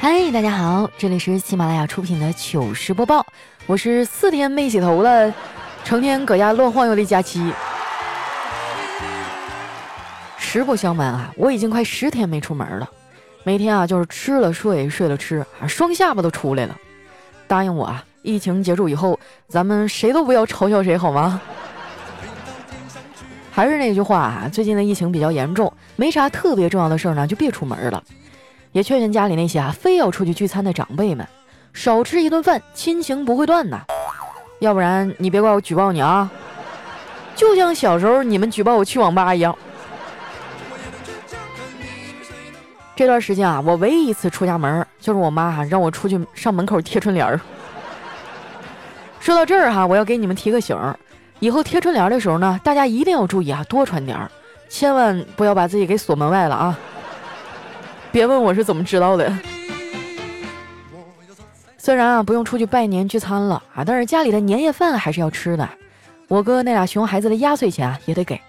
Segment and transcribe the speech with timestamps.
[0.00, 3.24] 嗨，大家好，这里是喜马拉雅出品的糗事播报，
[3.66, 5.32] 我是四天没洗头了，
[5.82, 7.52] 成天搁家乱晃悠的佳期。
[10.36, 12.88] 实不相瞒啊，我已经快十天没出门了，
[13.44, 16.76] 每天啊就是吃了睡，睡了吃，啊双下巴都出来了。
[17.46, 19.18] 答应我啊，疫情结束以后，
[19.48, 21.40] 咱们谁都不要嘲笑谁好吗？
[23.50, 28.02] 还是那句话啊，最近的疫情比较严重，没啥特别重要的事儿呢，就别出门了。
[28.74, 31.24] 也劝劝家里那些啊非要出去聚餐的长辈们，
[31.72, 33.82] 少吃一顿饭，亲情不会断呐。
[34.58, 36.28] 要不然你别怪我举报你啊，
[37.36, 39.56] 就像小时候你们举报我去网吧一样。
[42.96, 47.40] 这段时间啊，我唯一一次出家门，就是我妈让我出去上门口贴春联儿。
[49.20, 50.98] 说到这儿哈，我要给你们提个醒儿。
[51.38, 54.28] 以后贴春联的时候呢，大家一定要注意啊，多穿点儿，
[54.68, 56.76] 千万不要把自己给锁门外了啊！
[58.14, 59.36] 别问我是怎么知道的。
[61.76, 65.68] 虽然啊不用出去拜年聚餐了啊，但是家里的年夜饭还是要吃的。
[66.28, 68.40] 我哥那俩熊孩子的压岁钱也得给。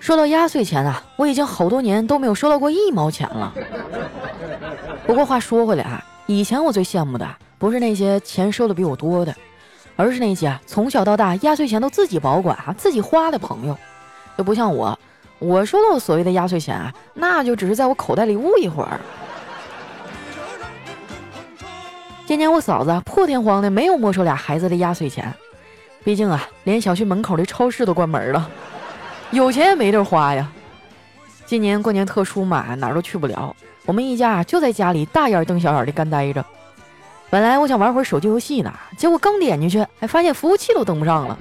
[0.00, 3.54] 说到压岁钱啊，我已经好多年都没有收到过一毛钱了。
[5.06, 7.26] 不过话说回来啊，以前我最羡慕的
[7.58, 9.34] 不是那些钱收的比我多的。
[9.96, 13.74] 而是那些从小到大压岁钱都自己保管啊、自己花的朋友，
[14.36, 14.98] 就不像我，
[15.40, 19.00] 我收到所谓的压岁钱啊，那就只是在我口袋里捂一会儿。
[22.26, 25.34] 今年我嫂子破天荒的没有没收俩孩子的压岁钱，
[26.04, 28.48] 毕竟啊，连小区门口的超市都关门了，
[29.30, 30.46] 有钱也没地儿花呀。
[31.46, 36.44] 今年过年特殊嘛，哪儿都去不了，我们一家就在家里大眼瞪小眼的干待着。
[37.30, 41.38] 本来我想玩会儿手机游戏呢，结果刚点进去，还发现服务器都登不上了。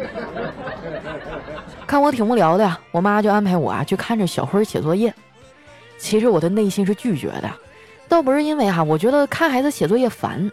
[1.89, 5.11] 看我挺无聊的，我妈就安排我啊去看着小辉写作业。
[5.97, 7.51] 其实我的内心是拒绝的，
[8.07, 10.51] 倒不是因为哈我觉得看孩子写作业烦，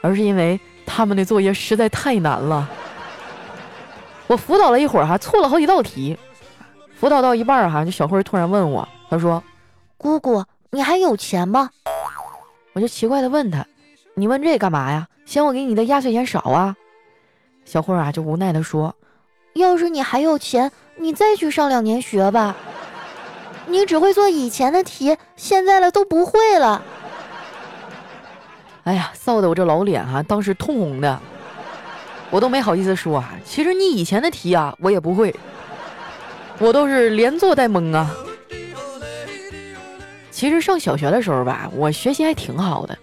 [0.00, 2.66] 而是因为他们的作业实在太难了。
[4.28, 6.16] 我辅导了一会儿哈，错了好几道题。
[6.98, 9.44] 辅导到一半哈，就小辉突然问我，他说
[9.98, 11.68] ：“姑姑，你还有钱吗？”
[12.72, 13.62] 我就奇怪的问他。
[14.14, 15.06] 你问这干嘛呀？
[15.26, 16.74] 嫌我给你的压岁钱少啊？
[17.66, 18.94] 小慧啊，就无奈的说
[19.58, 22.56] ：“要是你还有钱，你再去上两年学吧。
[23.66, 26.82] 你只会做以前的题，现在了都不会了。”
[28.84, 31.20] 哎呀，臊得我这老脸啊，当时通红的，
[32.30, 33.34] 我都没好意思说啊。
[33.44, 35.34] 其实你以前的题啊，我也不会，
[36.58, 38.10] 我都是连做带蒙啊。
[40.30, 42.96] 其实上小学的时候吧，我学习还挺好的。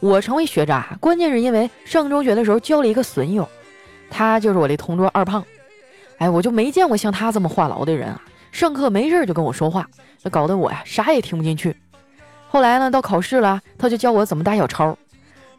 [0.00, 3.48] 我成为学渣，关键是因为上中学的时候交了一个损友，
[4.10, 5.42] 他就是我的同桌二胖。
[6.20, 8.20] 哎，我就没见过像他这么话痨的人啊！
[8.52, 9.86] 上课没事就跟我说话，
[10.22, 11.74] 那搞得我呀啥也听不进去。
[12.46, 14.94] 后来呢，到考试了，他就教我怎么打小抄。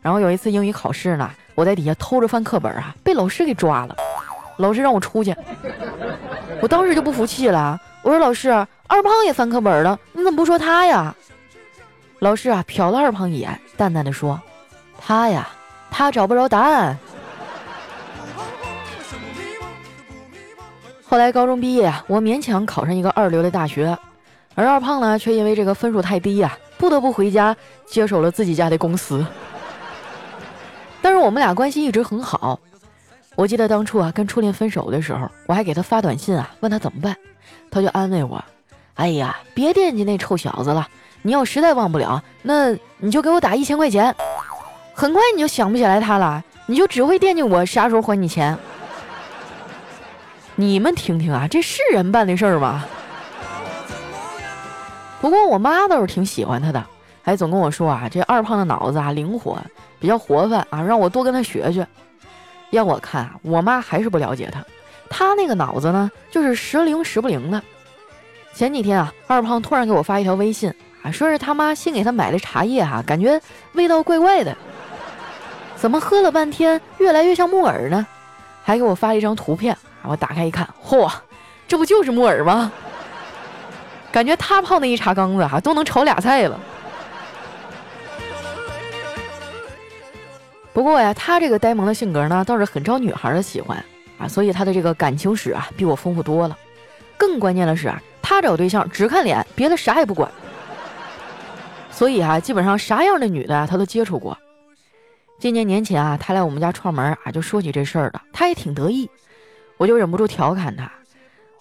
[0.02, 3.96] 然后有一次英语考试呢，我在底下偷着翻课本啊，被老师给抓了，
[4.58, 5.36] 老师让我出去。
[6.62, 8.50] 我当时就不服气了，我说老师，
[8.86, 11.16] 二胖也翻课本了，你怎么不说他呀？
[12.20, 14.40] 老师啊，瞟了二胖一眼，淡淡的说
[15.00, 15.50] ：“他呀，
[15.90, 16.96] 他找不着答案。”
[21.12, 23.98] 后来高中毕业啊，我勉强考上一个二流的大学，
[24.56, 27.54] 而二胖呢，却因为这个分数太低呀，不得不回家
[27.86, 29.26] 接手了自己家的公司。
[31.02, 32.58] 但是我们俩关系一直很好。
[33.36, 37.14] 我记得当初啊，跟初恋分手的时候，我还给他发短信啊，问他怎么办，
[37.70, 38.42] 他就安慰我
[38.96, 40.88] ：“哎呀，别惦记那臭小子了。”
[41.24, 44.16] 你要实在忘不了，那你就给我打一千块钱，
[44.94, 48.58] 很快你就想不起来他了，你就只会惦记我啥时候还你钱。
[50.56, 52.86] 你们听听啊，这是人办的事儿吗？
[55.20, 56.84] 不过我妈倒是挺喜欢他的，
[57.24, 59.58] 还总跟我说啊，这二胖的脑子啊灵活，
[60.00, 61.88] 比较活泛啊，让我多跟他学学。
[62.72, 64.64] 要我看啊，我妈还是不了解他，
[65.10, 67.62] 他那个脑子呢，就是时灵时不灵的。
[68.54, 70.74] 前几天啊，二胖突然给我发一条微信。
[71.04, 73.42] 啊，说是他妈新给他买的茶叶哈，感觉
[73.74, 74.56] 味道怪怪的，
[75.76, 78.06] 怎么喝了半天越来越像木耳呢？
[78.62, 81.12] 还给我发了一张图片，我打开一看，嚯，
[81.68, 82.72] 这不就是木耳吗？
[84.12, 86.60] 感觉他泡那一茶缸子哈都能炒俩菜了。
[90.74, 93.84] 不过呀，他这个呆萌的性格呢，倒是很招女孩的喜欢
[94.18, 96.58] 啊，所以他的这个感情史啊比我丰富多了。
[97.18, 100.30] 更关键的是啊，他找对象只看脸，别的啥也不管。
[101.92, 104.38] 所以啊，基本上啥样的女的啊，他都接触过。
[105.40, 109.10] 今年年前啊，他来我们家串门啊，就说起这事儿了，他也挺得意。
[109.82, 110.92] 我就忍不住调侃他，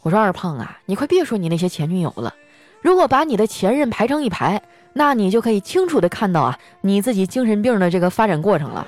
[0.03, 2.35] 我说二胖啊，你快别说你那些前女友了，
[2.83, 4.61] 如果把你的前任排成一排，
[4.93, 8.87] 那你就可以清楚的看到啊，你自己精神病的这个发展过程了。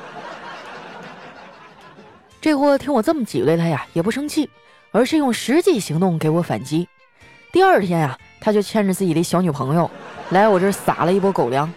[2.43, 4.51] 这货听我这么挤兑他呀，也不生气，
[4.91, 6.87] 而是用实际行动给我反击。
[7.53, 9.91] 第二天呀，他就牵着自己的小女朋友
[10.29, 11.73] 来我这儿撒了一波狗粮。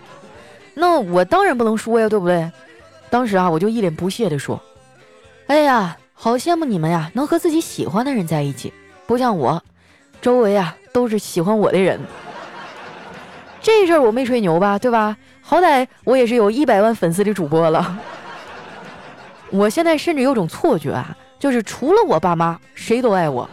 [0.74, 2.52] 那我当然不能说呀，对不对？
[3.10, 4.62] 当时啊，我就一脸不屑地说
[5.48, 8.74] ：“哎呀，好羡慕你们呀，能和自己喜欢的人在一起，
[9.06, 9.62] 不像我，
[10.22, 12.00] 周围啊都是喜欢我的人。
[13.62, 15.16] 这事儿我没吹牛吧，对吧？
[15.42, 18.00] 好歹我也是有一百万粉丝的主播了。
[19.52, 23.48] 我现在甚至有种错觉啊，就是除了我爸妈，谁都爱我。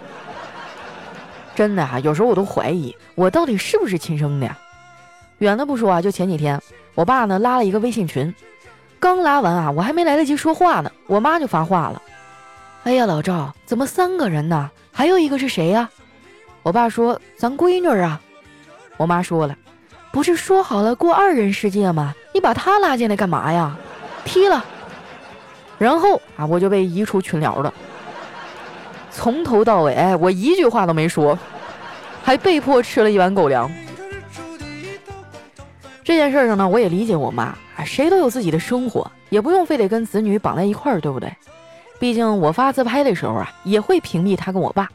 [1.54, 4.56] 真的啊，有时候我都怀疑我到底是不是亲生的呀。
[5.38, 6.58] 远的不说啊，就前几天，
[6.94, 8.32] 我爸呢拉了一个微信群。”
[9.00, 12.00] 刚拉完啊，我还没来得及说话呢，我妈就发话了
[12.84, 14.70] ：“哎呀，老赵，怎么三个人呢？
[14.90, 15.88] 还有一个是谁呀？”
[16.64, 18.20] 我爸说：“咱闺女啊。”
[18.98, 19.56] 我妈说了
[20.12, 22.12] ：“不是说好了过二人世界吗？
[22.34, 23.76] 你把她拉进来干嘛呀？
[24.24, 24.64] 踢了。”
[25.78, 27.72] 然后啊，我就被移出群聊了。
[29.12, 31.38] 从头到尾，我一句话都没说，
[32.24, 33.70] 还被迫吃了一碗狗粮。
[36.02, 37.44] 这件事上呢，我也理解我妈
[37.76, 37.84] 啊。
[37.84, 41.32] 谁都有自己的生活，也不用非得跟子女绑在一块儿，对不对？
[42.02, 44.90] 毕竟我发自拍的时候啊，也会屏蔽他跟我爸，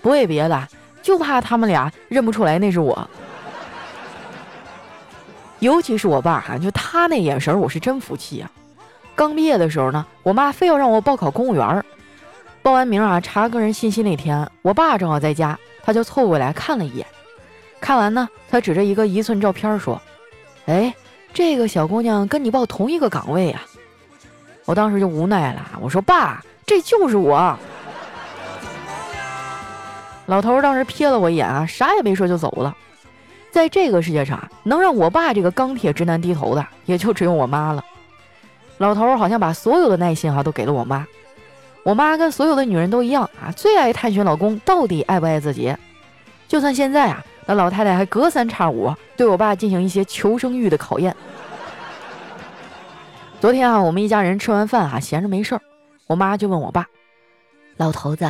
[0.00, 0.68] 不为别的，
[1.02, 3.10] 就怕他们俩认不出来那是我。
[5.58, 8.48] 尤其是我爸哈，就他那眼神，我是真服气啊。
[9.16, 11.84] 刚毕业的时候呢，我妈非要让我报考公务员，
[12.62, 17.04] 报完名啊，查个人信息那天，我爸正好在家，他就凑过来看了一眼，
[17.80, 20.00] 看完呢，他指着一个一寸照片说
[20.66, 20.94] ：“哎。”
[21.34, 23.60] 这个小姑娘跟你报同一个岗位呀，
[24.68, 27.58] 我当时就无奈了，我说爸，这就是我。
[30.26, 32.76] 老头当时瞥了我一眼啊，啥也没说就走了。
[33.50, 37.82] 在这个世界上，能让我爸这个钢铁直男低头的，也就只有我妈了。
[38.76, 41.06] 老头好像把所有的耐心哈都给了我妈。
[41.82, 45.74] 我妈跟所有的女人都一样啊，最爱探寻老公到底爱不爱自己。
[46.46, 47.24] 就算现在啊。
[47.46, 51.16] 那老太太还隔三差五对我爸进行一些求生欲的考验。
[53.40, 55.60] 昨天啊，我们一家人吃完饭啊，闲着没事儿，
[56.08, 56.84] 我妈就问我爸
[57.78, 58.28] ：“老头子，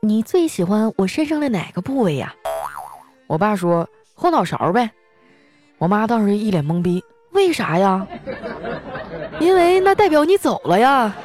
[0.00, 2.34] 你最喜欢我身上的哪个部位呀？”
[3.26, 4.90] 我爸说：“后脑勺呗。”
[5.78, 7.02] 我妈当时一脸懵逼
[7.32, 8.06] ：“为啥呀？”
[9.40, 11.16] 因为那代表你走了呀。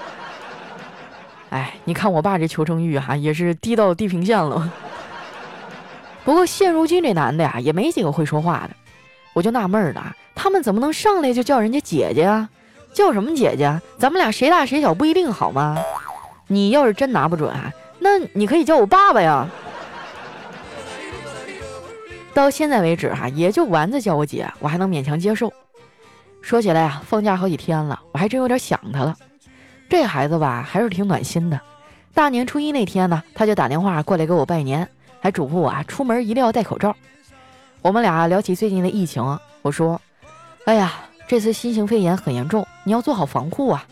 [1.49, 4.71] 哎，你看我爸这求生欲哈，也是低到地平线了。
[6.23, 8.69] 不过现如今这男的呀，也没几个会说话的，
[9.33, 12.49] 我就纳闷儿了，他们怎么能上来就叫人家姐姐啊？
[12.95, 13.79] 叫什么姐姐？
[13.99, 15.77] 咱们俩谁大谁小不一定好吗？
[16.47, 19.47] 你要是真拿不准啊，那你可以叫我爸爸呀。
[22.33, 25.51] 到现在为止哈，也就丸子叫我姐，我还能勉强接受。
[26.41, 29.13] 说起来啊，放假好几天了，我还真有点想他了。
[29.89, 31.59] 这孩子吧，还是挺暖心的。
[32.13, 34.87] 大年初一那天呢，他就打电话过来给我拜年。
[35.19, 36.95] 还嘱咐我啊，出门一定要戴口罩。
[37.81, 39.99] 我们俩聊起最近的疫情，我说
[40.65, 40.93] ：“哎呀，
[41.27, 43.85] 这次新型肺炎很严重，你要做好防护啊。”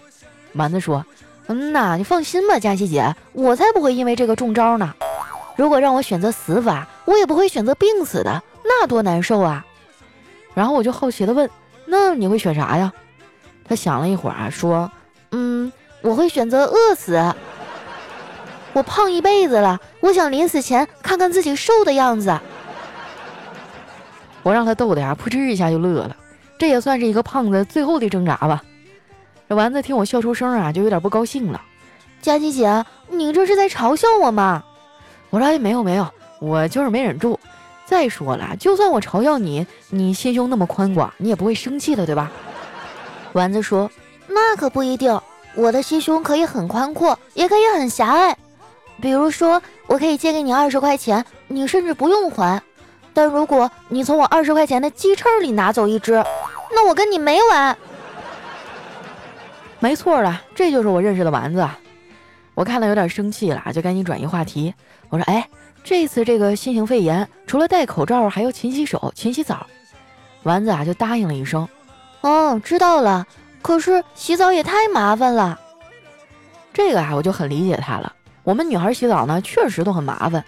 [0.53, 1.05] 丸子说
[1.47, 4.93] ：“嗯呐，你放心吧，佳琪姐，我才不会因为这个中招呢。
[5.55, 9.65] 如果让我选择死法，我也不会选择病死的，那多难受啊。”
[10.53, 11.49] 然后我就好奇的问
[11.85, 12.93] ：“那你会选啥呀？”
[13.67, 14.91] 他想了一会儿啊，说
[15.31, 17.33] ：“嗯，我会选择饿死。”
[18.73, 22.39] 我胖一辈子了，我想临死前看看自己瘦的样子。
[24.41, 26.15] 我让他逗的呀，扑哧一下就乐了。
[26.57, 28.63] 这也算是一个胖子最后的挣扎吧。
[29.49, 31.61] 这丸子听我笑出声啊，就有点不高兴了。
[32.21, 34.63] 佳琪姐，你这是在嘲笑我吗？
[35.29, 36.07] 我说没有没有，
[36.39, 37.39] 我就是没忍住。
[37.85, 42.31] 再说了，就算我嘲笑你，你心胸那么宽广，你也不会生气的，对吧？
[43.33, 43.91] 丸子说
[44.29, 45.19] ：“那可不一定，
[45.55, 48.37] 我的心胸可以很宽阔，也可以很狭隘。”
[49.01, 52.61] 比如说，我可以借给你二十块钱，你甚至不用还。
[53.13, 56.23] 但如果你从我二十块钱的鸡翅里拿走一只，
[56.73, 57.77] 那我跟你没完。
[59.79, 61.67] 没错了，这就是我认识的丸子。
[62.55, 64.73] 我看了有点生气了，就赶紧转移话题。
[65.09, 65.47] 我说：“哎，
[65.83, 69.65] 这次这个新型肺炎，除了戴口罩，还要勤洗手、勤洗澡。”
[70.43, 71.67] 丸子啊就答应了一声
[72.21, 73.25] ：“哦，知道了。
[73.61, 75.59] 可是洗澡也太麻烦了。”
[76.73, 78.13] 这个啊，我就很理解他了。
[78.43, 80.43] 我们女孩洗澡呢，确实都很麻烦。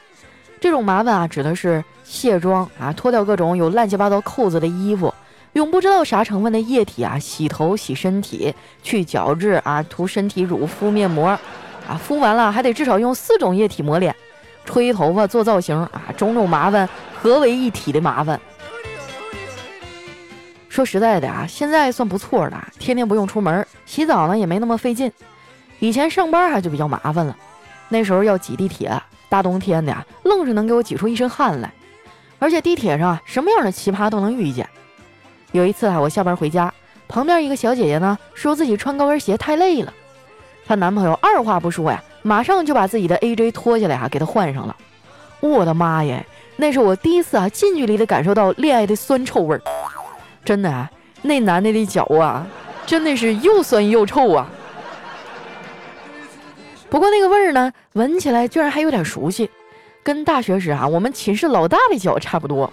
[0.61, 5.13] 这种麻烦啊，指的是卸妆啊，脱掉各种有乱七八糟扣子的衣服，
[5.55, 11.27] 用不知道啥成分的液体啊洗头、洗身体、去角质啊、涂身体乳、敷面膜
[11.87, 14.13] 啊，敷完了还得至少用四种液体抹脸、
[14.65, 16.87] 吹头发、做造型啊，种种麻烦
[17.21, 18.37] 合为一体的麻烦。
[20.67, 25.09] 说实在的啊，现在算不错的，天天不用出门，洗澡呢也没那么费劲。
[25.79, 27.33] 以前上班还就比较麻烦了，
[27.87, 28.91] 那时候要挤地铁，
[29.29, 31.71] 大冬天的呀，愣是能给我挤出一身汗来。
[32.39, 34.67] 而且地铁上啊，什么样的奇葩都能遇见。
[35.55, 36.71] 有一次啊，我下班回家，
[37.07, 39.93] 旁边一个小姐姐呢，说自己穿高跟鞋太累了，
[40.67, 44.75] 她男朋友二话不说呀，马上就把自己的 AJ 脱下来啊，给她换上了。
[45.39, 46.25] 我的妈耶，
[46.57, 49.61] 那是我第一次啊，近距离的感受到恋爱的酸臭味儿。
[50.43, 52.45] 真的啊，那男的的脚啊，
[52.85, 54.49] 真的是又酸又臭啊。
[56.89, 59.49] 不过那个味儿呢，闻起来居然还有点熟悉，
[60.03, 62.69] 跟大学时啊我们寝室老大的脚差不多。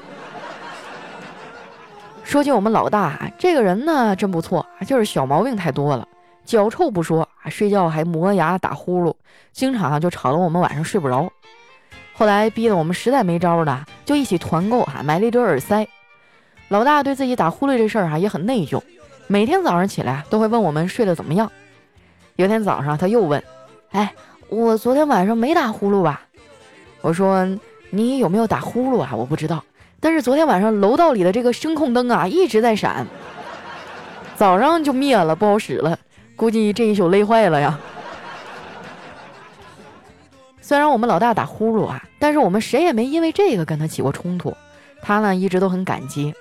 [2.33, 6.09] 说起我们老大啊，这个人呢真不错，就是小毛病太多了，
[6.47, 9.15] 脚臭不说啊，睡觉还磨牙打呼噜，
[9.53, 11.31] 经常啊就吵得我们晚上睡不着。
[12.15, 15.87] 后来逼得我们实在没招了，就一起团购啊买了一堆耳塞。
[16.69, 18.81] 老大对自己打呼噜这事儿啊也很内疚，
[19.27, 21.53] 每天早上起来都会问我们睡得怎么样。
[22.37, 23.45] 有天早上他又问。
[23.91, 24.11] 哎，
[24.49, 26.23] 我昨天晚上没打呼噜吧？
[27.03, 27.47] 我说
[27.91, 29.11] 你有没有打呼噜啊？
[29.15, 29.63] 我不知道，
[30.03, 33.07] 但是昨天晚上楼道里的这个声控灯啊一直在闪，
[34.35, 35.97] 早上就灭了，不好使了，
[36.35, 37.79] 估计这一宿累坏了呀。
[40.61, 44.53] 虽然我们老大打呼噜啊，但是我们谁也没因为这个跟他起过冲突，
[45.01, 46.35] 他呢一直都很感激。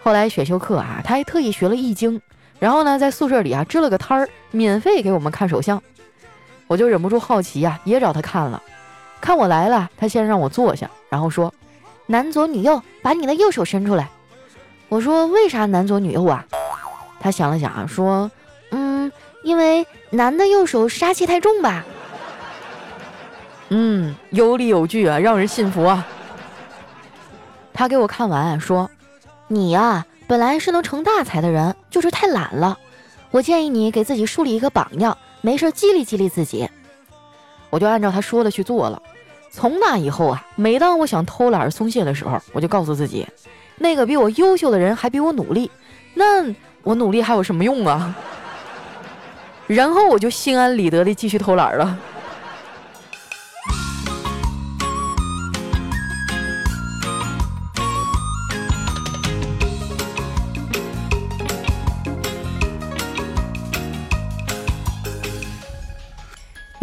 [0.00, 2.20] 后来选修课啊，他还特意学了易经，
[2.60, 5.82] 然后呢在宿舍里啊支了个摊儿，免费给我们看手相。
[6.68, 8.62] 我就忍不住好奇呀，也找他看了。
[9.20, 11.52] 看我来了，他先让我坐下，然后说
[12.06, 14.08] ：“男左女右，把你的右手伸出来。”
[14.88, 16.44] 我说：“为啥男左女右啊？”
[17.20, 18.30] 他想了想啊，说
[18.70, 19.10] ：“嗯，
[19.42, 21.84] 因为男的右手杀气太重吧。”
[23.70, 26.06] 嗯，有理有据啊，让人信服啊。
[27.72, 28.90] 他给我看完说
[29.48, 32.78] ：“你呀，本来是能成大才的人，就是太懒了。
[33.30, 36.66] 我建议你给自己树立一个榜样。”没事，激励激励自己，
[37.68, 39.02] 我就按照他说的去做了。
[39.56, 43.24] 从那以后啊，每当我想偷懒松懈的时候，我就告诉自己，
[43.78, 45.70] 那个比我优秀的人还比我努力，
[46.14, 46.44] 那
[46.82, 48.12] 我努力还有什么用啊？
[49.68, 51.96] 然后我就心安理得的继续偷懒了。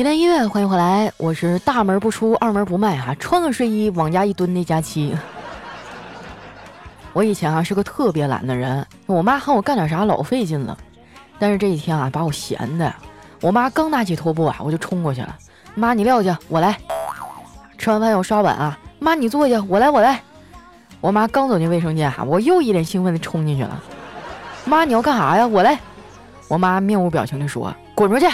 [0.02, 5.16] 一段音乐，欢迎回来，我是大门不出二门不迈哈，穿个睡衣往家一蹲的佳期。
[7.14, 10.76] 我以前啊是个特别懒的人，我妈喊我干点啥老费劲了。
[11.38, 12.92] 但是这几天啊把我闲的，
[13.42, 15.36] 我妈刚拿起拖布啊我就冲过去了，
[15.76, 16.76] 妈你撂下我来。
[17.78, 20.20] 吃完饭要刷碗啊，妈你坐下我来我来。
[21.00, 23.80] 我妈刚走进卫生间哈，我又一脸兴奋的冲进去了，
[24.66, 25.46] 妈你要干啥呀？
[25.46, 25.80] 我来。
[26.48, 28.26] 我妈面无表情的说滚出去。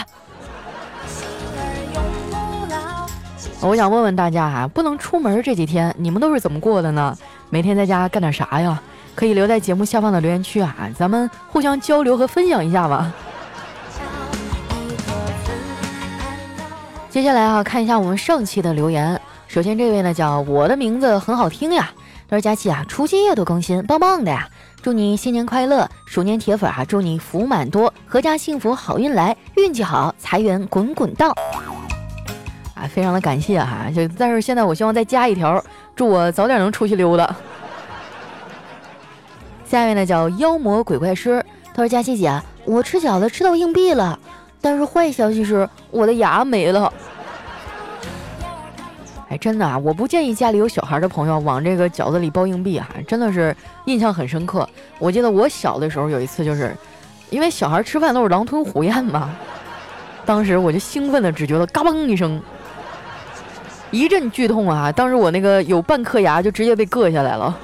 [3.60, 7.16] 我想问问大家啊，不能出门这几天，你们都是怎么过的呢？
[7.50, 8.80] 每天在家干点啥呀？
[9.14, 13.12] 可以留在节目下方的留言区啊，咱们互相交流和分享一下吧。
[17.10, 19.20] 接下来啊，看一下我们上期的留言。
[19.48, 21.90] 首先这位呢叫我的名字很好听呀，
[22.30, 24.48] 他说佳期啊，除夕夜都更新，棒棒的呀！
[24.80, 31.34] 祝你新年快乐，鼠年铁粉啊，祝你福满多，阖家幸福，好运来，运气好，财源滚滚到。
[32.80, 35.62] 啊，非常的感谢哈，就但是现在我希望再加一条，
[35.96, 37.34] 祝我早点能出去溜达。
[39.66, 41.44] 下面呢叫妖魔鬼怪师，
[41.74, 44.16] 他说佳琪姐，我吃饺子吃到硬币了，
[44.60, 46.92] 但是坏消息是我的牙没了。
[49.28, 53.54] 哎，真的啊，我不建议家里有小孩的朋友往这个饺子里包硬币啊，真的是
[53.86, 54.66] 印象很深刻。
[55.00, 56.72] 我记得我小的时候有一次，就是
[57.28, 59.30] 因为小孩吃饭都是狼吞虎咽嘛，
[60.24, 62.40] 当时我就兴奋的只觉得嘎嘣一声。
[63.90, 64.92] 一阵剧痛啊！
[64.92, 67.56] 当时我那个有半颗牙就直接被硌下来了。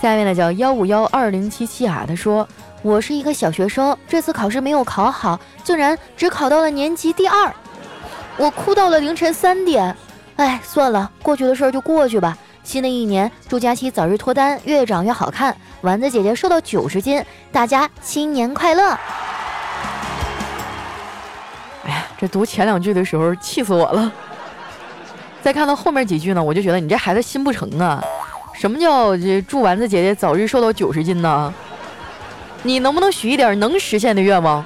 [0.00, 2.46] 下面呢叫幺五幺二零七七啊，他说
[2.82, 7.54] 我是一个小学生，这次考试没有考好，竟然只考到了年级第二，
[8.36, 9.96] 我哭到了凌晨三点。
[10.36, 12.36] 哎，算了，过去的事儿就过去吧。
[12.64, 18.98] 新的一年，祝佳期早日脱单，越长越好看，丸子姐姐瘦到九十斤，大家新年快乐！
[22.28, 24.10] 读前两句的时候气死我了，
[25.42, 28.02] 再看到后面几句呢，我就觉得你这孩子心不成啊！
[28.52, 31.52] 什么叫这祝丸子姐姐早日瘦到九十斤呢？
[32.62, 34.64] 你能不能许一点能实现的愿望？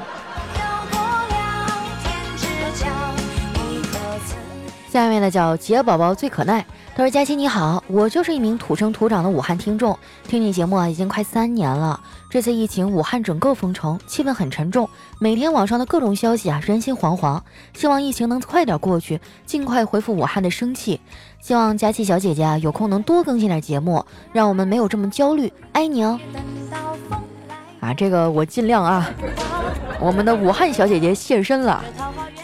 [4.90, 6.64] 下面呢叫杰宝宝最可耐，
[6.96, 9.96] 他说：“佳琪你好，我就是一名土生土长的武汉听众，
[10.26, 12.00] 听你节目啊已经快三年了。
[12.30, 14.86] 这次疫情，武汉整个封城，气氛很沉重，
[15.18, 17.40] 每天网上的各种消息啊，人心惶惶。
[17.72, 21.00] 希望疫情能快点过去，尽快恢复武汉的生气。
[21.40, 25.50] 希望佳琪小姐姐啊有空能多更新点节目，让我们没有这么焦虑。
[25.72, 26.20] 爱你哦。
[27.80, 29.10] 啊，这个我尽量啊。
[29.98, 31.82] 我们的武汉小姐姐现身了。”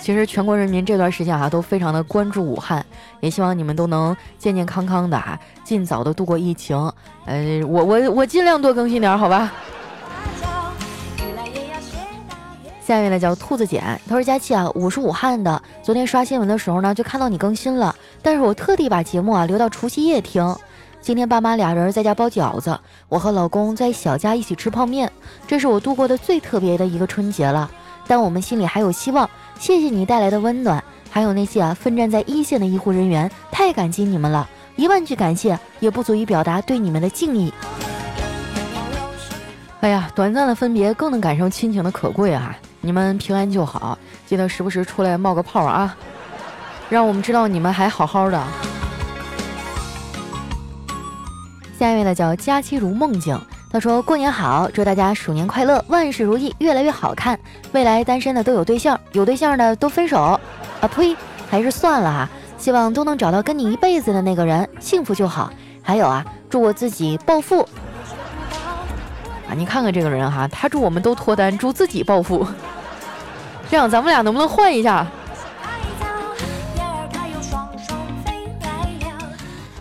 [0.01, 2.85] 其实全国人民这段时间啊都非常的关注武汉，
[3.21, 6.77] 也希望你们都能健健康康的啊，尽早的度过疫情。
[7.27, 9.53] 呃，我我我尽量多更新点，好吧。
[12.87, 20.55] 下面呢叫兔子简，他说佳琪啊，我是武汉的，昨天刷新闻的时候呢就看到你更新了，但是我特地把节目啊留到除夕夜听。
[21.01, 25.11] 今天爸妈俩人在家包饺子，我和老公在小家一起吃泡面，
[25.47, 27.71] 这是我度过的最特别的一个春节了。
[28.07, 29.29] 但我们心里还有希望。
[29.59, 34.47] 谢谢你带来的温暖，还有那些啊奋战在一线的医护人员，太感激你们了！
[34.77, 37.51] 一万句感谢也不足以表达对你们的敬意。
[39.81, 42.55] 哎呀，短暂的分别更能感受亲情的可贵啊！
[42.85, 45.97] 你们平安就好，记得时不时出来冒个泡啊，
[46.91, 48.39] 让我们知道你们还好好的。
[51.79, 53.41] 下一位呢叫佳期如梦境。
[53.73, 57.41] 他说：“过年好，祝大家鼠年快乐，万事如意，越来越好看。
[57.73, 60.21] 未来单身的都有对象，有对象的都分手。
[60.21, 60.41] 啊
[60.95, 61.17] 呸，
[61.51, 62.29] 还是算了哈。
[62.59, 65.51] 希望都能找到跟你一辈子的那个人，幸福就好。
[65.83, 67.67] 还有啊，祝我自己暴富。
[69.49, 72.47] 啊，你看看这个人哈，他祝我们都脱单，祝自己暴富。
[73.71, 75.07] 这样咱们俩能不能换一下？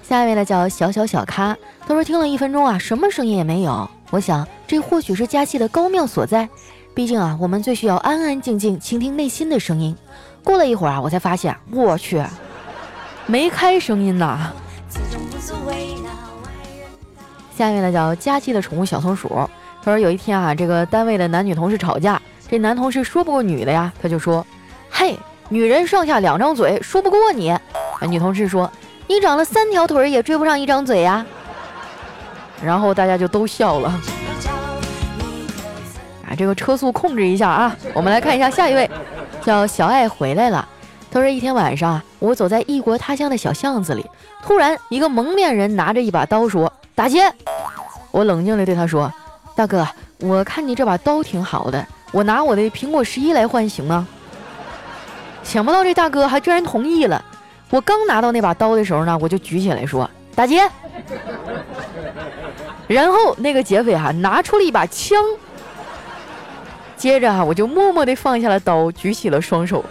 [0.03, 1.55] 下一位呢叫小小小咖。”
[1.85, 3.89] 他说听了一分钟啊，什么声音也没有。
[4.09, 6.47] 我想这或许是佳期的高妙所在。
[6.93, 9.95] 毕竟啊，我们最需要安安静静倾听内心的声音。
[10.43, 12.23] 过了一会儿啊，我才发现，我去，
[13.25, 14.51] 没开声音呐。
[17.55, 19.29] 下面呢叫佳期的宠物小松鼠。
[19.83, 24.45] 他说有一天啊，这个单位的男女同事吵架，这男同事说不过女的呀，他就说
[24.89, 25.17] ：“嘿，
[25.49, 27.53] 女人上下两张嘴，说不过你。”
[28.07, 28.71] 女同事说
[29.07, 31.25] ：“你长了三条腿也追不上一张嘴呀。”
[32.63, 33.89] 然后大家就都笑了。
[36.25, 37.75] 啊，这个车速控制一下啊！
[37.93, 38.89] 我们来看一下下一位，
[39.41, 40.67] 叫小爱回来了。
[41.13, 44.03] 他说一天晚上啊，我走在异国他乡的小巷子里，
[44.41, 47.31] 突然一个蒙面人拿着一把刀说：“打劫！”
[48.09, 49.13] 我冷静地对他说
[49.55, 49.87] ：“大哥，
[50.21, 54.07] 我看你这把刀挺好的，我拿我的苹果十一来换行吗？”
[55.43, 57.23] 想不到这大哥还居然同意了。
[57.69, 60.67] 我刚拿到那把刀的时候呢，我就举起来说：“打劫！”
[62.89, 65.15] 然后那个劫匪哈拿出了一把枪，
[66.97, 69.85] 接着哈我就默默地放下了刀，举起了双手。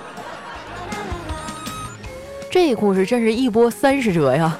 [2.52, 4.54] 这故事真是一波三十折呀！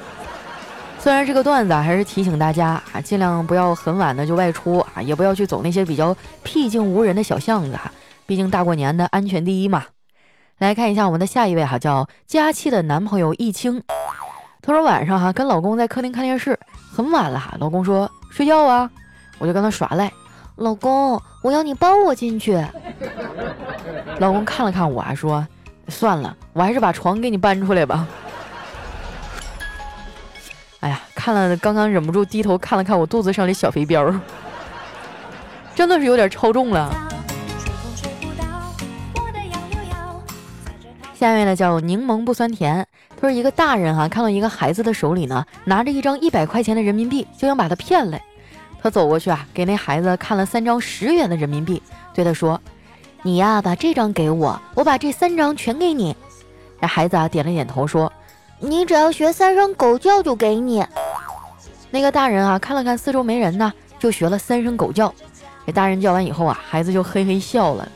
[0.97, 7.91] 虽然这个段子啊还是提醒大家啊，尽量不要很晚的就外出啊，也不要去走那些比较僻静无人的小巷子啊，
[8.25, 9.85] 毕竟大过年的安全第一嘛。
[10.57, 13.83] 来看一下我们的下一位哈，叫佳期的男朋友易清。
[14.63, 16.59] 他说晚上哈跟老公在客厅看电视，
[16.91, 18.09] 很晚了，老公说。
[18.31, 18.89] 睡觉啊，
[19.37, 20.11] 我就跟他耍赖。
[20.55, 22.59] 老公，我要你抱我进去。
[24.17, 25.47] 老公看了看我，还说
[25.87, 28.07] ：“算了，我还是把床给你搬出来吧。”
[30.81, 34.19] 哎呀，看了刚刚忍不住低头看了看我肚子上的小肥膘，
[35.73, 36.93] 真的是有点超重了。
[41.13, 42.85] 下面呢叫柠檬不酸甜。
[43.15, 48.21] 他说一个大人哈看到一个孩子的手里呢拿着一张一百块钱的人民币，就想把他骗来。
[48.81, 51.81] 他走过去啊，给那孩子看了三张十元的人民币，
[52.13, 52.59] 对他说
[53.23, 56.15] ：“你呀，把这张给我，我把这三张全给你。”
[56.79, 58.11] 那孩子啊点了点头说
[58.59, 60.85] ：“你只要学三声狗叫就给你。”
[61.89, 65.13] 那个大人啊看了看四周没人呢，就学了三声狗叫。
[65.65, 67.87] 给大人叫完以后啊，孩子就嘿嘿笑了。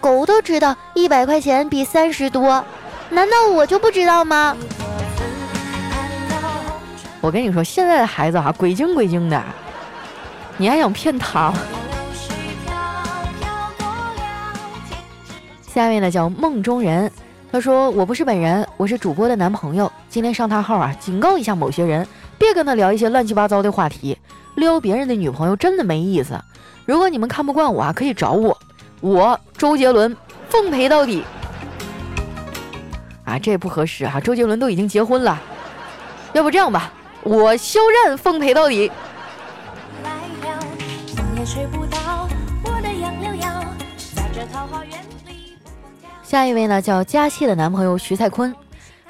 [0.00, 2.64] 狗都知道一百块钱比三十多。
[3.10, 4.56] 难道我就不知道吗？
[7.20, 9.40] 我跟你说，现在的孩子啊，鬼精鬼精的，
[10.56, 11.52] 你还想骗他？
[15.74, 17.10] 下面呢叫梦中人，
[17.50, 19.90] 他说我不是本人，我是主播的男朋友。
[20.08, 22.06] 今天上他号啊，警告一下某些人，
[22.38, 24.16] 别跟他聊一些乱七八糟的话题，
[24.54, 26.40] 撩别人的女朋友真的没意思。
[26.86, 28.56] 如果你们看不惯我啊，可以找我，
[29.00, 30.16] 我周杰伦
[30.48, 31.24] 奉陪到底。
[33.24, 34.20] 啊，这不合适哈！
[34.20, 35.42] 周杰伦都已经结婚了，
[36.34, 36.92] 要不这样吧，
[37.24, 38.92] 我肖战奉陪到底。
[40.04, 40.10] 来
[41.36, 42.28] 也吹不到
[42.62, 43.60] 我的杨柳腰，
[44.14, 45.00] 在这桃花源
[46.34, 48.52] 下一位呢，叫佳期的男朋友徐蔡坤。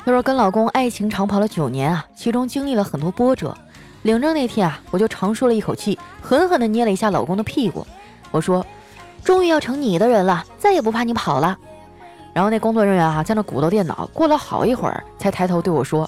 [0.04, 3.56] 他说跟老公爱情长跑了九年啊，其中经历了很多波折。
[4.02, 7.86] 领证那天啊，我就长舒了一口气，狠狠地捏了一下老公的屁股。
[8.30, 8.62] 我说
[9.24, 11.56] ：“终于要成你的人了，再也不怕你跑了。”
[12.34, 16.06] 然后那工作人员啊，在那鼓捣电脑，过了好一会儿，才抬头对我说：“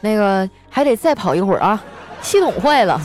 [0.00, 1.78] 那个还得再跑一会儿啊，
[2.22, 2.98] 系统坏了。”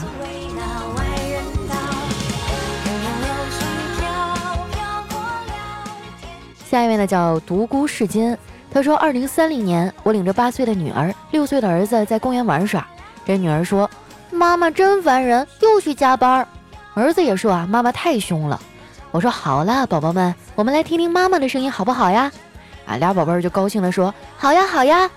[6.70, 8.38] 下一位呢叫独孤世间，
[8.72, 12.86] 他说：“二零三零年，我领着八岁的女儿、六岁的儿子在公园玩耍，
[13.26, 13.90] 这女儿说。”
[14.30, 16.46] 妈妈真烦人，又去加班。
[16.94, 18.60] 儿子也说啊，妈妈太凶了。
[19.10, 22.30] 我说好了，宝宝们，我们来听听妈妈的声音好不好呀？
[22.86, 25.10] 啊，俩宝贝儿就高兴地说好呀，好呀。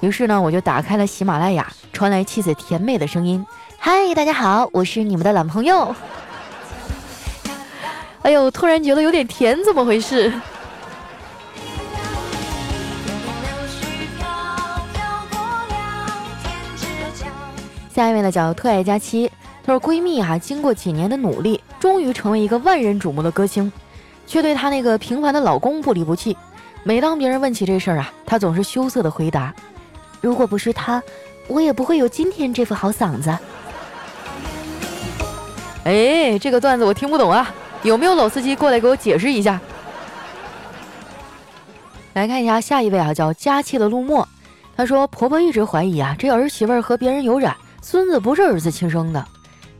[0.00, 3.42] 于是呢，我就打开了喜马拉雅，传来妻子甜美的声音
[3.80, 5.96] ：“嗨，大家好，我是你们的男朋友。”
[8.20, 10.30] 哎呦，突然觉得有点甜，怎么回事？
[17.94, 19.30] 下一位呢叫特爱佳期，
[19.62, 23.70] 她说闺蜜哈，经过几年的努力，终于成为一个万人瞩目的歌星，
[24.26, 26.34] 却对她那个平凡的老公不离不弃。
[26.84, 29.52] 每当别人问起这事儿啊，她总是羞涩的回答
[30.22, 31.02] ：“如果不是他，
[31.48, 33.28] 我也不会有今天这副好嗓子。
[35.84, 39.60] ”哎，这个段子我听不懂啊，有没有老司机过来给我解释一下？
[42.14, 44.26] 来看一下下一位啊，叫佳期的陆墨，
[44.78, 47.54] 她说婆婆一直怀疑啊，这儿媳妇和别人有染。
[47.82, 49.22] 孙子不是儿子亲生的。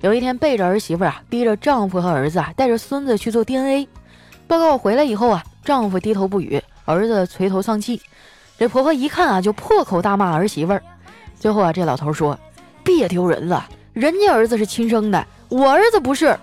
[0.01, 3.88] 有一天，背着儿媳妇啊，逼着丈夫和儿子啊，带着孙子去做 DNA
[4.49, 4.77] 报告。
[4.77, 8.03] 回来以后啊，丈夫低头不语，儿子垂头丧气。
[8.59, 10.83] 这婆婆一看啊，就破口大骂儿媳妇儿。
[11.38, 12.37] 最后啊，这老头说
[12.83, 16.37] ：“别丢人了，人家儿子是亲生的，我儿子不是。”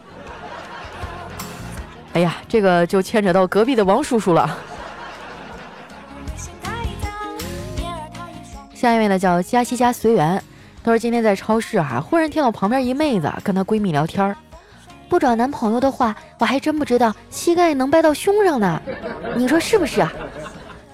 [2.13, 4.57] 哎呀，这个就牵扯到隔壁的王叔叔了。
[8.73, 10.41] 下一位呢，叫佳琪家随缘。
[10.83, 14.35] 她说：“今天在超市哈，忽然听到旁边一妹子跟她闺蜜聊天儿，
[15.09, 18.81] 不找男朋友的话，我还真不知道膝盖能掰到胸上呢。
[19.35, 20.11] 你说是不是啊？”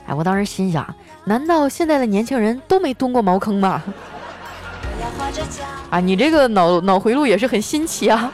[0.08, 0.86] 哎，我当时心想，
[1.24, 3.82] 难道现在的年轻人都没蹲过茅坑吗？
[5.92, 8.32] 啊，你这个脑脑回路也是很新奇啊。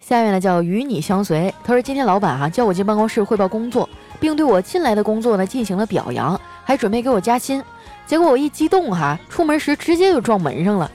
[0.00, 1.52] 下面呢叫与你相随。
[1.62, 3.86] 他说：“今天老板哈叫我进办公室汇报工作。”
[4.20, 7.62] 并对我进来的工作呢进行了表扬，还准备给我加薪。
[8.06, 10.90] 结果我一激动哈，出门时直接就撞门上了，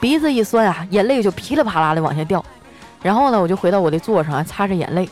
[0.00, 2.44] 鼻子一酸啊，眼泪就噼里啪啦的往下掉。
[3.02, 5.08] 然后呢，我就回到我的座上啊，擦着眼泪。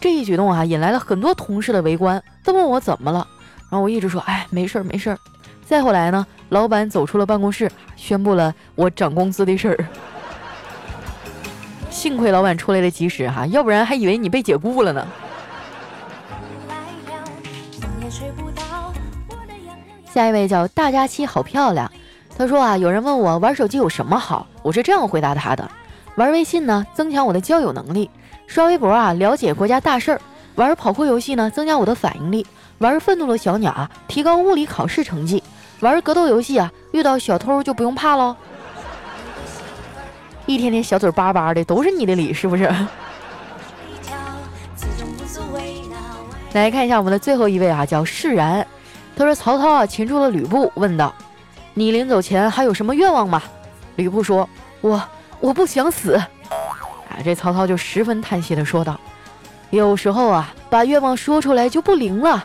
[0.00, 3.26] 这一举动啊，引来了很多同事的围观，都问我怎么了。
[3.70, 5.18] 然后我一直说，哎，没事儿，没事儿。
[5.66, 9.86] 再后来呢，老板走出了办公室，宣布了我涨工资的事儿。
[11.90, 15.06] 幸亏老板出来的及时哈，要不然还以为你被解雇了呢。
[20.14, 21.90] 下一位叫大家期，好漂亮。
[22.38, 25.68] 他说啊，有人问我玩手机有什么好，我是这样回答他的：
[26.14, 28.08] 玩微信呢，增强我的交友能力；
[28.46, 30.18] 刷微博啊，了解国家大事儿；
[30.54, 32.44] 玩跑酷游戏呢，增加我的反应力；
[32.78, 35.42] 玩愤怒的小鸟啊，提高物理考试成绩；
[35.80, 38.36] 玩格斗游戏啊，遇到小偷就不用怕喽。
[40.46, 42.72] 一天天小嘴巴巴的，都是你的理，是不是？
[46.52, 48.64] 来看一下我们的最后一位啊，叫释然。
[49.16, 51.14] 他说：“曹操啊，擒住了吕布，问道
[51.74, 53.42] ：‘你临走前还有什么愿望吗？’
[53.96, 54.48] 吕布说
[54.82, 55.00] ：‘我
[55.40, 56.14] 我不想死。’
[57.08, 58.98] 啊，这曹操就十分叹息的说道
[59.70, 62.42] ：‘有时候啊，把愿望说出来就不灵了。’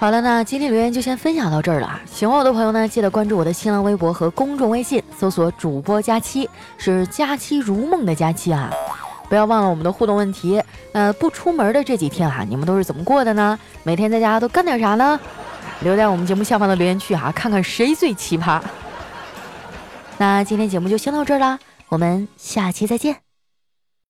[0.00, 2.00] 好了，那今天留言就先分享到这儿了啊！
[2.04, 8.68] 喜欢我的朋友呢，记得关注我的新浪微博和公众微信，搜索‘主播佳期’，是佳期如梦的佳期啊。”
[9.32, 10.62] 不要忘了我们的互动问题。
[10.92, 13.58] 呃，不出门的这几天啊，你们都是怎么过的呢？
[13.82, 15.18] 每天在家都干点啥呢？
[15.80, 18.60] 留在我们节目下方的留言区哈，看看谁最奇葩。
[20.18, 23.31] 那今天节目就先到这儿啦，我们下期再见。